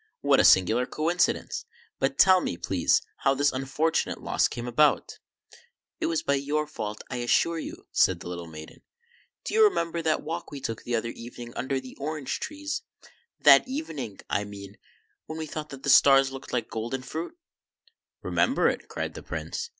What 0.21 0.39
a 0.39 0.43
singular 0.43 0.87
coincidence! 0.87 1.65
But 1.99 2.17
tell 2.17 2.41
me, 2.41 2.57
please, 2.57 3.03
how 3.17 3.35
this 3.35 3.51
unfortunate 3.51 4.19
loss 4.19 4.47
came 4.47 4.67
about?"" 4.67 5.19
It 6.01 6.07
was 6.07 6.23
by 6.23 6.33
your 6.33 6.65
fault, 6.65 7.03
I 7.11 7.17
assure 7.17 7.59
you," 7.59 7.85
said 7.91 8.19
the 8.19 8.27
little 8.27 8.47
maiden." 8.47 8.81
Do 9.45 9.53
you 9.53 9.63
remember 9.63 10.01
that 10.01 10.23
walk 10.23 10.49
we 10.49 10.59
took 10.59 10.81
the 10.81 10.95
other 10.95 11.09
evening 11.11 11.53
under 11.55 11.79
the 11.79 11.95
orange 11.97 12.39
trees,— 12.39 12.81
that 13.45 13.67
evening, 13.67 14.19
I 14.27 14.43
mean, 14.43 14.79
when 15.27 15.37
we 15.37 15.45
thought 15.45 15.69
that 15.69 15.83
the 15.83 15.89
stars 15.91 16.31
looked 16.31 16.51
like 16.51 16.67
golden 16.67 17.03
fruit?"" 17.03 17.37
Remember 18.23 18.67
it?" 18.69 18.87
cried 18.89 19.13
the 19.13 19.21
Prince. 19.21 19.69